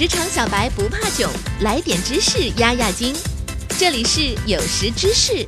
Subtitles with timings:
[0.00, 3.14] 职场小白不怕囧，来点知识压压惊。
[3.78, 5.44] 这里是有识知识，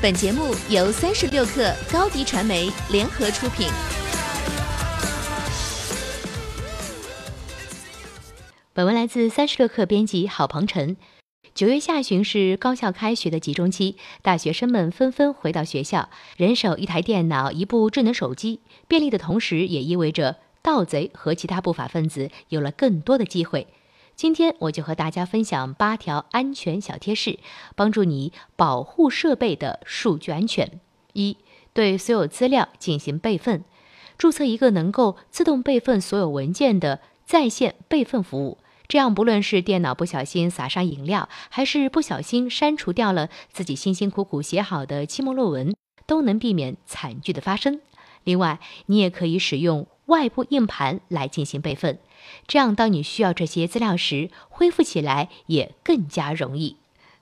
[0.00, 3.68] 本节目由三十六克高低传媒联合出品。
[8.72, 10.96] 本文来自三十六克编辑郝鹏程。
[11.54, 20.36] 九月下旬是高校开学的集中期，大学生们纷纷回到学校，人手一台电脑、一部智能手机，便利的同时，也意味着
[20.66, 23.68] 盗贼和其他不法分子有了更多的机会。
[24.16, 27.38] 今天我就和大家分享八条安全小贴士，
[27.76, 30.80] 帮助你保护设备的数据安全。
[31.12, 31.36] 一、
[31.72, 33.62] 对所有资料进行备份，
[34.18, 38.58] 注册一个能够自动备份所有文件的在线备份服务。
[38.88, 45.76] 这样，不论是电脑不小心洒上饮料，还是不小心删除掉了自己辛辛苦苦写好的期末论文，
[46.06, 47.80] 都能避免惨剧的发生。
[48.24, 51.98] 另外，你也可以使用外部硬盘来进行备份，
[52.46, 56.76] 这样当你需要这些资料时，恢复起来也更加容易。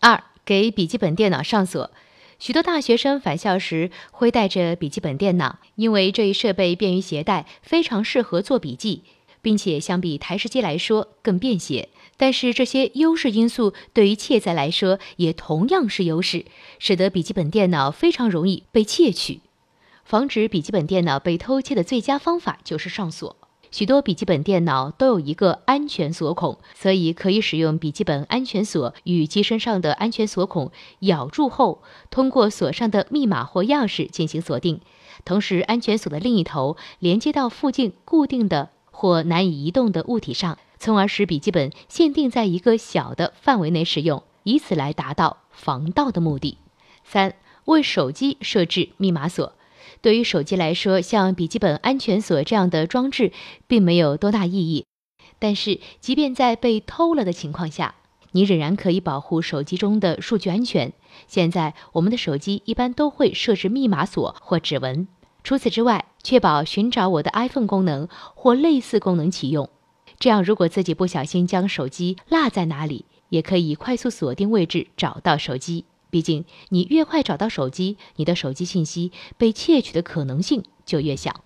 [0.00, 1.90] 二，给笔记本电脑上锁。
[2.38, 9.02] 许多大学生返校时会带着笔记本电脑，因为这一设备便于携带，非常适合做笔记。
[9.40, 16.44] 并且相比台式机来说更便携，但是这些优势因素对于窃贼来说也同样是优势，
[16.80, 19.40] 使得笔记本电脑非常容易被窃取。
[20.08, 23.36] 防止笔记本电脑被偷窃的最佳方法就是上锁。
[23.70, 34.80] 许多笔记本电脑都有一个安全锁孔，所以可以使用笔记本安全锁与机身上的安全锁孔咬住后，通过锁上的密码或钥匙进行锁定。
[35.26, 38.70] 同时，安全锁的另一头连接到附近固定的。
[38.90, 46.56] 或难以移动的物体上，从而使笔记本限定在一个小的范围内使用，以此来达到防盗的目的。
[47.04, 47.34] 三、
[47.66, 49.52] 为手机设置密码锁。
[50.00, 53.32] 对于手机来说，像笔记本安全锁这样的装置
[53.66, 54.84] 并没有多大意义。
[55.38, 57.94] 但是，即便在被偷了的情况下，
[58.32, 60.92] 你仍然可以保护手机中的数据安全。
[61.26, 65.08] 现在，我们的手机一般都会设置密码锁或指纹。
[65.44, 69.70] 除此之外，确保寻找我的 iPhone 功能或类似功能启用。
[70.18, 75.84] 这样，如果自己不小心将手机落在哪里，也可以快速锁定位置找到手机。
[76.10, 81.44] 毕竟，你越快找到手机，你的手机信息被窃取的可能性就越小。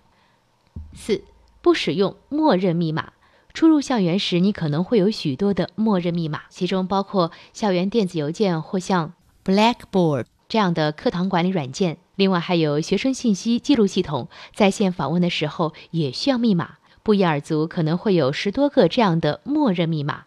[0.93, 1.23] 四、
[1.61, 3.13] 不使用默认密码。
[3.53, 9.13] 初入校园时，你可能会有许多的默认密码，其中包括校园电子邮件或像
[9.45, 11.99] Blackboard 这样的课堂管理软件。
[12.15, 20.23] 另外还有学生信息记录系统，在线访问的时候也需要密码，不一而足，可能会有十多个这样的默认密码。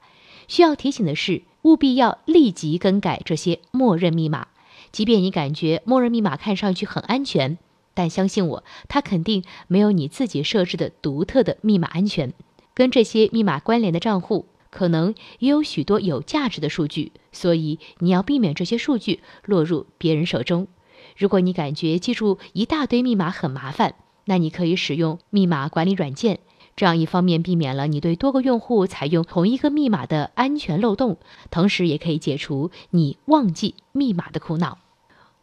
[0.46, 4.46] 需要提醒的是，务必要立即更改这些默认密码。
[4.92, 7.58] 即便你感觉默认密码看上去很安全，
[7.92, 12.32] 但相信我，它肯定没有你自己设置的独特的密码安全。
[12.72, 20.68] 跟这些密码关联的账户，可能也有许多有价值的数据，所以你要避免这些数据落入别人手中。
[21.16, 23.96] 如果你感觉记住一大堆密码很麻烦，
[24.26, 26.38] 那你可以使用密码管理软件，
[26.76, 31.16] 这样一方面避免了你对多个用户采用同一个密码的安全漏洞，
[31.50, 34.76] 同时也可以解除你忘记密码的苦恼。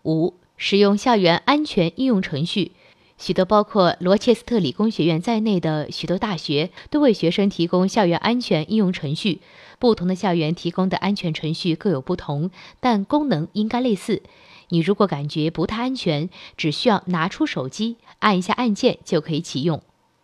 [0.04, 2.74] 五、使用校园安全应用程序，
[3.18, 9.42] 许多包括罗切斯特理工学院在内的许多大学都为学生提供校园安全应用程序。
[9.80, 14.22] 不同的校园提供的安全程序各有不同，但功能应该类似。
[14.70, 19.82] 你如果感觉不太安全，只需要拿出手机按一下按键就可以启用。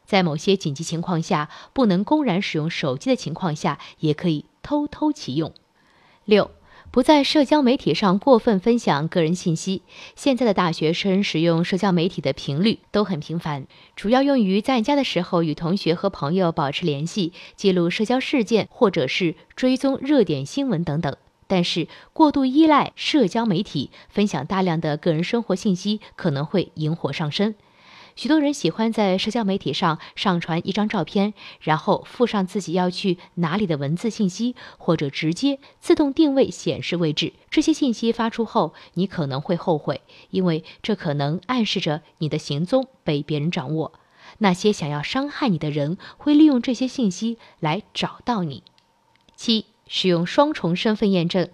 [0.09, 5.53] 在某些紧急情况下，不能公然使用手机的情况下，也可以偷偷启用。
[6.25, 6.49] 六，
[6.89, 9.83] 不在社交媒体上过分分享个人信息。
[10.15, 21.15] 现在的大学生使用社交媒体的频率都很频繁，主要用于在家的时候与同学和朋友保持联系、记录社交事件，或者是追踪热点新闻等等。
[21.45, 27.53] 但是，过度依赖社交媒体，分享大量的个人生活信息，可能会引火上身。
[28.15, 37.33] 许多人喜欢在社交媒体上上传一张照片，然后附上自己要去哪里的文字信息，或者直接自动定位显示位置。
[37.49, 43.93] 这些信息发出后，你可能会后悔，因为这可能暗示着你的行踪被别人掌握。
[44.39, 48.63] 那些想要伤害你的人会利用这些信息来找到你。
[49.35, 49.65] 七。
[49.91, 51.49] 使用双重身份验证，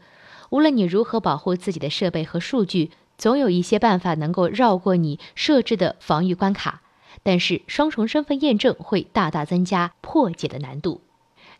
[0.50, 6.82] 无论你如何保护自己的设备和数据，总有一些办法能够绕过你设置的防御关卡。
[7.24, 11.02] 但是，双重身份验证会大大增加破解的难度。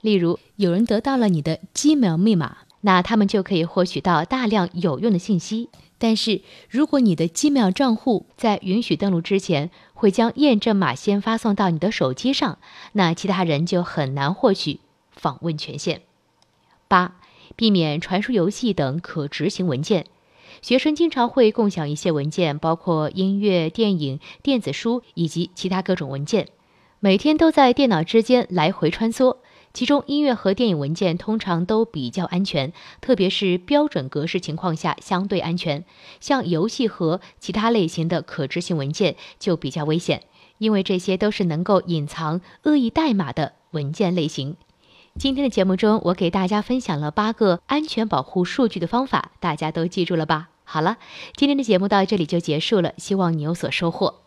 [0.02, 5.70] 例如，有人得到了你的 Gmail 密码，那他们就可以获取到大量有用的信息。
[5.98, 12.60] 但是如果你的 Gmail 账户在允许登录之前会将验证码先发送到你的手机上，
[12.92, 14.82] 那其他人就很难获取。
[15.12, 16.02] 访问权限。
[16.88, 17.16] 八、
[17.56, 20.06] 避免传输游戏等可执行文件。
[20.66, 26.48] 学生经常会共享一些文件，包括音乐、电影、电子书以及其他各种文件，
[27.00, 29.38] 每天都在电脑之间来回穿梭。
[29.76, 35.86] 其中，音乐和电影文件通常都比较安全，特别是标准格式情况下相对安全。
[36.20, 40.24] 像游戏和其他类型的可执行文件就比较危险，
[40.58, 44.56] 因为这些都是能够隐藏恶意代码的文件类型。
[45.20, 50.50] 今天的节目中，我给大家分享了八个安全保护数据的方法，大家都记住了吧？
[50.66, 50.98] 好了，
[51.36, 54.25] 今天的节目到这里就结束了，希望你有所收获。